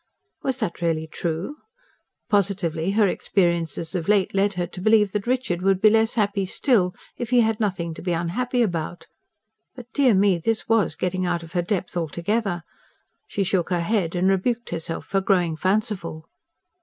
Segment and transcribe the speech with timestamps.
[0.41, 1.57] Was that really true?
[2.27, 6.43] Positively her experiences of late led her to believe that Richard would be less happy
[6.47, 9.05] still if he had nothing to be unhappy about.
[9.75, 10.39] But dear me!
[10.39, 12.63] this was getting out of her depth altogether.
[13.27, 16.25] She shook her head and rebuked herself for growing fanciful.